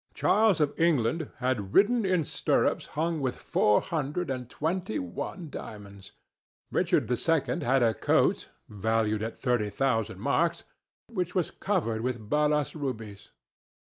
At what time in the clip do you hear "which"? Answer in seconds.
11.07-11.35